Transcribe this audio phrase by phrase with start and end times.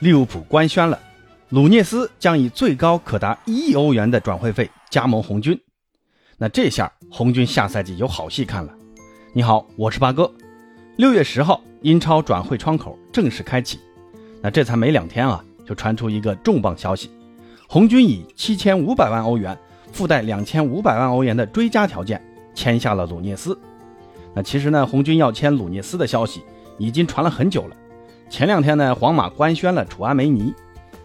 [0.00, 0.98] 利物浦官宣了，
[1.50, 5.60] 鲁涅斯将以最高可达一亿欧元的转会费加盟红军。
[6.38, 8.74] 那这下红军下赛季有好戏看了。
[9.34, 10.32] 你好，我是八哥。
[10.96, 13.78] 六月十号，英超转会窗口正式开启。
[14.40, 17.10] 那这才没两天啊，就传出一个重磅消息：
[17.68, 19.54] 红军以七千五百万欧元
[19.92, 22.18] 附带两千五百万欧元的追加条件
[22.54, 23.58] 签下了鲁涅斯。
[24.34, 26.42] 那其实呢，红军要签鲁涅斯的消息
[26.78, 27.76] 已经传了很久了。
[28.30, 30.54] 前两天呢，皇马官宣了楚阿梅尼，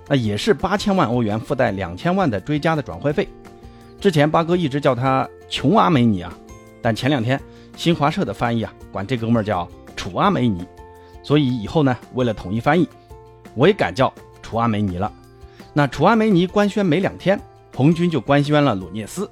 [0.07, 3.27] 那也是八千万欧元附带两千万的追加的转会费。
[3.99, 6.31] 之前八哥一直叫他琼阿梅尼啊，
[6.83, 7.41] 但前两天
[7.75, 10.63] 新华社的翻译啊，管这哥们儿叫楚阿梅尼，
[11.23, 12.87] 所以以后呢，为了统一翻译，
[13.55, 15.11] 我也改叫楚阿梅尼了。
[15.73, 17.41] 那楚阿梅尼官宣没两天，
[17.75, 19.29] 红军就官宣了鲁涅斯。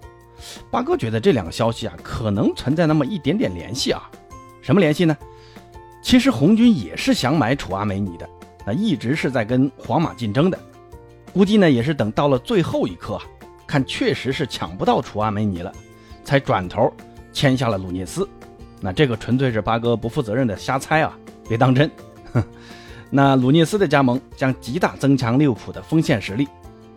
[0.71, 4.10] 八哥觉得这两个消息啊，可能存在那么一点点联系啊。
[4.63, 5.16] 什么联系呢？
[6.03, 8.30] 其实红军也是想买楚阿梅尼的，
[8.67, 10.60] 那一直是在跟皇马竞争的，
[11.34, 13.18] 估计呢也是等到了最后一刻，
[13.65, 15.71] 看确实是抢不到楚阿梅尼了，
[16.26, 16.91] 才转头
[17.32, 18.27] 签下了鲁涅斯。
[18.82, 21.90] 那这个纯粹是八哥不负责任的瞎猜啊，别当真。
[23.10, 26.48] 那鲁涅斯的加盟将极大增强利物浦的锋线实力，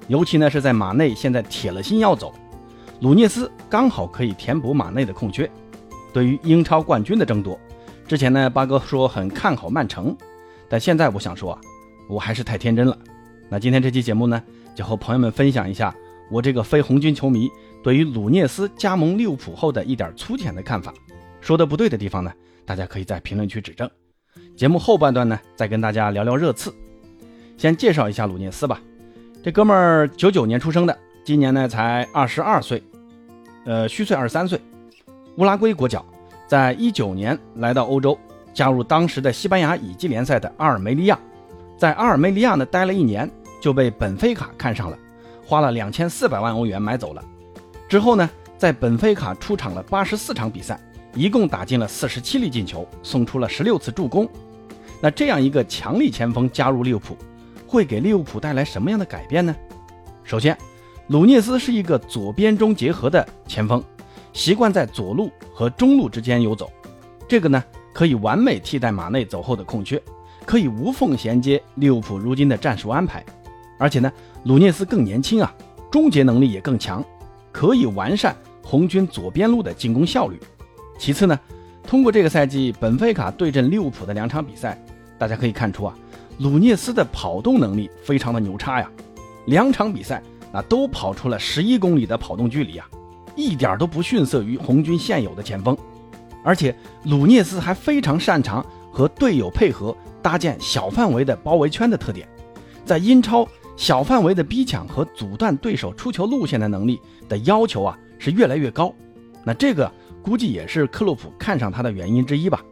[0.09, 2.35] 尤其呢是在马内现在铁了心要走，
[3.01, 5.49] 鲁涅斯刚好可以填补马内的空缺。
[6.13, 7.57] 对于英超冠军的争夺。
[8.07, 10.17] 之前呢，八哥说很看好曼城，
[10.69, 11.61] 但现在我想说啊，
[12.09, 12.97] 我还是太天真了。
[13.49, 14.41] 那今天这期节目呢，
[14.77, 15.93] 就和朋友们分享一下
[16.31, 17.51] 我这个非红军球迷
[17.83, 20.95] 对于鲁涅斯加盟利物浦后的一点粗浅的看法。
[21.41, 22.33] 说的不对的地方呢，
[22.65, 23.91] 大家可以在评论区指正。
[24.57, 26.73] 节目后半段呢，再跟大家聊聊热刺。
[27.57, 28.81] 先介绍一下鲁涅斯吧，
[29.43, 32.81] 这哥们儿九九年出生的，今年呢才二十二岁，
[33.65, 34.61] 呃，虚岁二十三岁，
[35.39, 36.07] 乌拉圭国脚。
[36.47, 38.19] 在一九年来到欧洲，
[38.55, 41.19] 加入当时的西班牙乙级联赛的阿尔梅利亚，
[41.77, 43.29] 在阿尔梅利亚呢待了一年，
[43.61, 44.97] 就被本菲卡看上了，
[45.45, 47.25] 花了两千四百万欧元买走了。
[47.89, 50.81] 之后呢，在本菲卡出场了八十四场比赛，
[51.15, 54.29] 一共打进了四十七粒进球，送出了十六次助攻。
[55.01, 57.17] 那这样一个强力前锋加入利物浦，
[57.67, 59.55] 会给利物浦带来什么样的改变呢？
[60.23, 60.57] 首先，
[61.09, 63.83] 鲁涅斯是一个左边中结合的前锋。
[64.37, 66.71] 习惯在左路和中路之间游走，
[67.27, 67.65] 这个呢
[67.95, 70.01] 可以完美替代马内走后的空缺，
[70.45, 73.25] 可以无缝衔接利物浦如今的战术安排。
[73.79, 74.13] 而且呢，
[74.45, 75.55] 鲁涅斯更年轻啊，
[75.91, 77.03] 终结能力也更强，
[77.51, 80.39] 可以完善红军左边路的进攻效率。
[80.99, 81.41] 其次呢，
[81.83, 84.79] 通过这个赛季本菲卡对阵利物浦的两场比赛，
[85.19, 85.97] 大家可以看出啊，
[86.41, 88.91] 鲁涅斯的跑动能力非常的牛叉呀，
[89.47, 92.87] 两场比赛啊都跑出了十一公里的跑动距离啊。
[93.37, 95.77] 一点都不逊色于红军现有的前锋，
[96.43, 96.75] 而且
[97.05, 102.27] 鲁涅斯还非常擅长和队友配合搭建小范围的包围圈的特点，
[102.85, 103.47] 在英超
[103.77, 106.99] 小范围的逼抢和阻断对手出球路线的能力
[107.29, 108.93] 的要求啊是越来越高，
[109.45, 109.93] 那这个
[110.23, 112.65] 估计也是克洛普看上他的原因之一吧。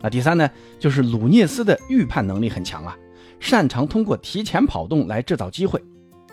[0.00, 0.48] 那第三呢，
[0.78, 2.96] 就是鲁涅斯的预判能力很强啊，
[3.40, 5.82] 擅长通过提前跑动来制造机会，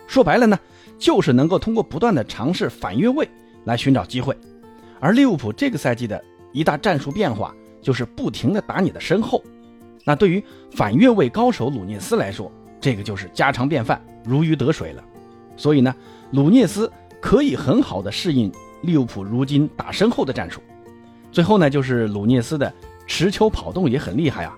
[0.06, 0.58] 说白了呢，
[0.98, 3.28] 就是能够通过不断的尝试反越位。
[3.66, 4.34] 来寻找机会，
[4.98, 6.22] 而利物浦这个赛季的
[6.52, 9.42] 一大战术变化就是不停的打你的身后。
[10.04, 12.50] 那对于反越位高手鲁涅斯来说，
[12.80, 15.04] 这个就是家常便饭，如鱼得水了。
[15.56, 15.94] 所以呢，
[16.30, 16.90] 鲁涅斯
[17.20, 18.50] 可以很好的适应
[18.82, 20.60] 利物浦如今打身后的战术。
[21.32, 22.72] 最后呢，就是鲁涅斯的
[23.06, 24.56] 持球跑动也很厉害啊，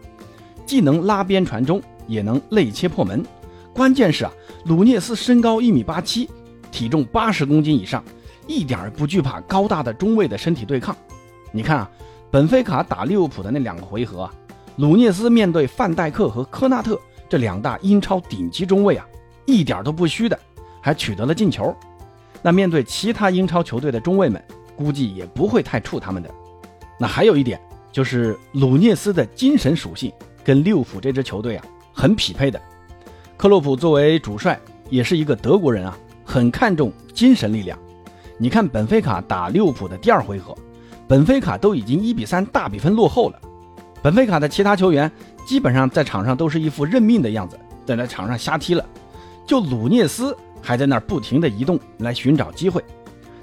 [0.67, 3.25] 既能拉边传中，也能内切破门。
[3.73, 4.33] 关键是啊，
[4.67, 6.29] 鲁涅斯身高一米八七，
[6.71, 8.05] 体重八十公斤以上。
[8.49, 10.97] 一点儿不惧怕高大的中卫的身体对抗。
[11.53, 11.91] 你看啊，
[12.31, 14.35] 本菲卡打利物浦的那两个回合啊，
[14.77, 19.07] 鲁涅斯面对范戴克和科纳特这两大英超顶级中卫啊，
[19.47, 20.39] 一点都不虚的，
[20.81, 21.75] 还取得了进球。
[22.43, 24.43] 那面对其他英超球队的中卫们，
[24.77, 26.31] 估计也不会太怵他们的。
[26.99, 27.61] 那还有一点
[27.93, 32.61] 就是鲁涅斯的精神属性跟利物浦这支球队啊很匹配的。
[33.37, 34.59] 克洛普作为主帅，
[34.91, 37.79] 也是一个德国人啊，很看重精神力量。
[38.41, 40.57] 你看本菲卡打利物浦的第二回合，
[41.09, 43.41] 本菲卡都已经一比三大比分落后了。
[44.01, 45.11] 本菲卡的其他球员
[45.45, 48.87] 基本上在场上都是一副认命的样子，在那场上瞎踢了。
[49.45, 52.85] 就鲁涅斯还在那儿不停的移动来寻找机会。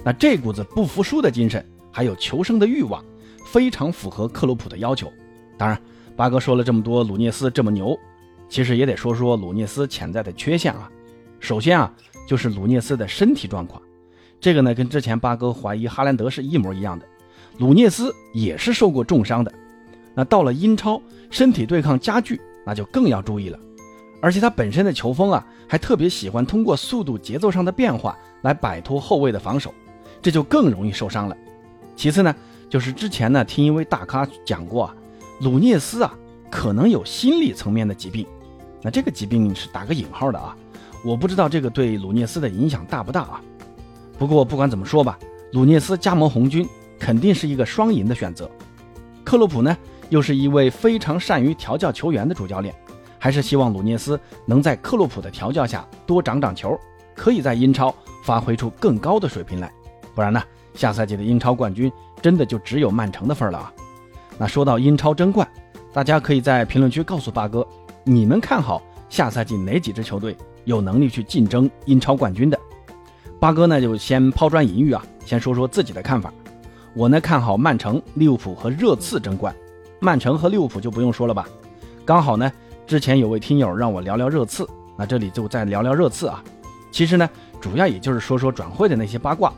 [0.02, 3.04] 那这股子不服输的精神，还有求生的欲望，
[3.48, 5.12] 非常符合克洛普的要求。
[5.58, 5.78] 当然，
[6.16, 7.98] 八哥说了这么多，鲁涅斯这么牛，
[8.48, 10.90] 其实也得说说鲁涅斯潜在的缺陷啊。
[11.42, 11.92] 首先啊，
[12.26, 13.82] 就是鲁涅斯的身体状况。
[14.40, 17.06] 这个呢，跟之前八哥怀疑哈兰德是一模一样的。
[17.58, 19.52] 鲁涅斯也是受过重伤的，
[20.14, 23.58] 那到了英超，身体对抗加剧，那就更要注意了。
[24.22, 29.74] 而且他本身的球风啊，还特别喜欢通过速度节奏上的变化来摆脱后卫的防守，
[30.22, 31.38] 这就更容易受伤了。
[31.96, 32.36] 其次呢，
[32.70, 34.96] 就是之前呢听一位大咖讲过啊，
[35.42, 36.14] 鲁涅斯啊
[36.52, 38.26] 可能有心理层面的疾病，
[38.82, 40.56] 那这个疾病是打个引号的啊，
[41.06, 43.42] 我不知道这个对鲁涅斯的影响大不大啊。
[44.18, 45.18] 不过不管怎么说吧，
[45.52, 46.68] 鲁涅斯加盟红军
[47.00, 48.50] 肯定是一个双赢的选择。
[49.24, 49.76] 克洛普呢，
[50.10, 52.74] 又是一位非常善于调教球员的主教练，
[53.20, 56.80] 还是希望鲁涅斯能在克洛普的调教下多长长球，
[57.16, 59.72] 可以在英超发挥出更高的水平来。
[60.14, 60.42] 不然呢，
[60.74, 61.92] 下赛季的英超冠军
[62.22, 63.74] 真的就只有曼城的份了啊！
[64.38, 65.48] 那说到英超争冠，
[65.92, 67.68] 大家可以在评论区告诉八哥，
[68.04, 72.60] 你们看好下赛季哪几支球队有能力去竞争英超冠军的？
[73.40, 76.34] 八哥呢就先抛砖引玉啊，先说说自己的看法。
[76.94, 79.54] 我呢看好曼城、利物浦和热刺争冠。
[80.00, 81.48] 曼城和利物浦就不用说了吧。
[82.04, 82.52] 刚好呢，
[82.86, 84.68] 之前有位听友让我聊聊热刺，
[84.98, 86.44] 那这里就再聊聊热刺啊。
[86.92, 87.30] 其实呢，
[87.60, 89.54] 主要也就是说说转会的那些八卦。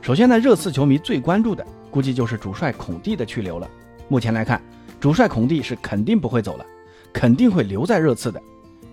[0.00, 3.68] 首先呢，热刺球迷最关注的估计就是主帅孔蒂的去留了。
[4.08, 4.60] 目前来看，
[4.98, 6.64] 主帅孔蒂是肯定不会走了，
[7.12, 8.40] 肯定会留在热刺的。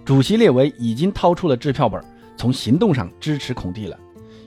[0.03, 2.03] 主席列维已经掏出了支票本，
[2.35, 3.97] 从行动上支持孔蒂了。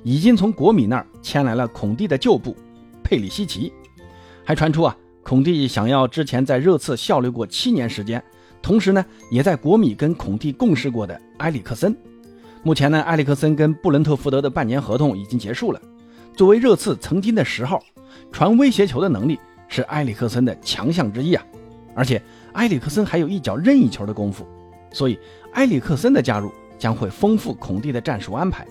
[0.03, 2.57] 已经从国米那儿签来了孔蒂的旧部
[3.03, 3.73] 佩里西奇，
[4.45, 8.23] 还传出啊，孔蒂想要之前在热刺效力过七年时间，
[8.63, 11.97] 同时呢，也在国米跟孔蒂共事过的埃里克森。
[12.63, 15.81] 目前呢，埃里克森跟布伦特福德的半年合同已经结束了。
[16.35, 17.83] 作为热刺曾经的十号，
[18.31, 19.39] 传威胁球的能力
[19.69, 21.45] 是埃里克森的强项之一啊。
[21.95, 24.47] 而且埃里克森还有一脚任意球的功夫，
[24.93, 25.19] 所以
[25.55, 28.67] 埃里克森的加入将会丰富孔蒂的战术安排。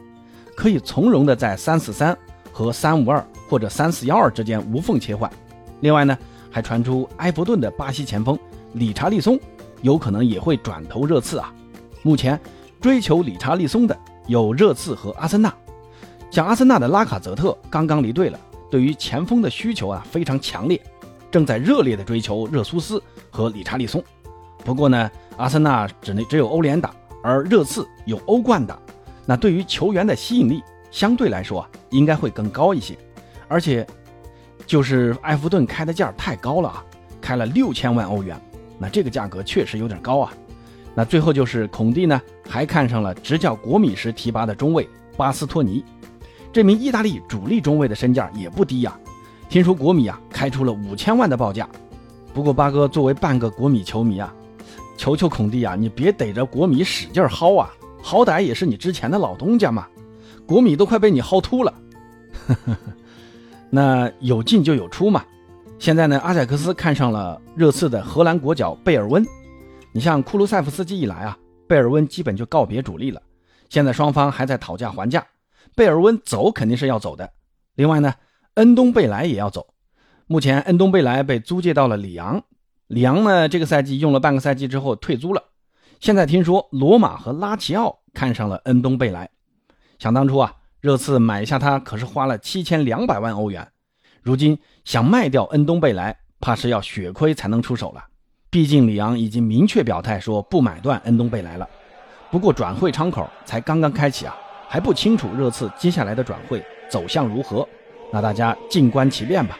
[0.60, 2.16] 可以从容的在三四三
[2.52, 5.32] 和三五二或者三四幺二之间无缝切换。
[5.80, 6.18] 另外呢，
[6.52, 8.38] 还传出埃弗顿的巴西前锋
[8.74, 9.40] 理查利松
[9.82, 11.54] 有可能也会转投热刺啊。
[12.04, 12.38] 目前
[12.82, 13.98] 追求理查利松的
[14.28, 15.54] 有热刺和阿森纳。
[16.30, 18.38] 像阿森纳的拉卡泽特刚刚离队了，
[18.70, 20.82] 对于前锋的需求啊非常强烈，
[21.32, 24.04] 正在热烈的追求热苏斯和理查利松。
[24.66, 28.78] 不过呢，阿森纳只能只有欧联打，而热刺有欧冠打。
[29.30, 32.98] 那对于球员的吸引力相对来说，应该会更高一些，
[33.48, 33.86] 而且
[34.66, 36.84] 就是埃弗顿开的价太高了啊，
[37.22, 38.36] 开了六千万欧元，
[38.80, 40.34] 那这个价格确实有点高啊。
[40.96, 45.86] 那最后就是孔蒂呢，还看上了执教国米时提拔的中卫巴斯托尼，
[46.52, 48.98] 这名意大利主力中卫的身价也不低呀。
[49.48, 51.70] 听说国米啊开出了五千万的报价，
[52.34, 54.34] 不过八哥作为半个国米球迷啊，
[54.98, 57.70] 求求孔蒂啊，你别逮着国米使劲薅啊。
[58.02, 59.88] 好歹也是你之前的老东家嘛，
[60.46, 61.74] 国米都快被你薅秃了。
[63.70, 65.24] 那有进就有出嘛。
[65.78, 69.26] 现在呢，阿贾克斯看上了热刺的荷兰国脚贝尔温。
[69.94, 71.38] 你像库卢塞夫斯基一来啊，
[71.68, 73.22] 贝尔温基本就告别主力了。
[73.70, 75.26] 现在双方还在讨价还价，
[75.76, 77.32] 贝尔温走肯定是要走的。
[77.76, 78.14] 另外呢，
[78.56, 79.68] 恩东贝莱也要走。
[80.28, 82.44] 目前恩东贝莱被租借到了里昂，
[82.88, 85.44] 里昂呢这个赛季用了半个赛季之后退租了。
[86.00, 89.30] 现在听说罗马和拉齐奥看上了恩东贝莱，
[89.98, 93.68] 想当初啊，热刺买下他可是花了七千两百万欧元，
[94.22, 98.02] 如今想卖掉恩东贝莱，怕是要血亏才能出手了。
[98.50, 101.68] 毕竟里昂已经明确表态说不买断恩东贝莱了。
[102.32, 104.34] 不过转会窗口才刚刚开启啊，
[104.70, 107.68] 还不清楚热刺接下来的转会走向如何，
[108.14, 109.60] 那大家静观其变吧。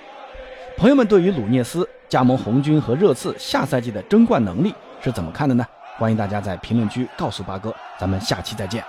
[0.78, 5.68] 朋友们对于鲁涅斯加盟红军和热刺下赛季的争冠能力是怎么看的呢？
[6.00, 8.82] 欢迎大家在评论区告诉八哥，咱们下期再见。